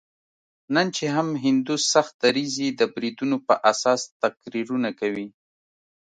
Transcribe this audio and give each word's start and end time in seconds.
نن 0.75 0.87
چې 0.95 1.05
هم 1.15 1.27
هندو 1.45 1.75
سخت 1.93 2.13
دریځي 2.23 2.67
د 2.79 2.81
بریدونو 2.93 3.37
په 3.47 3.53
اساس 3.71 4.01
تقریرونه 4.23 4.89
کوي. 4.99 5.27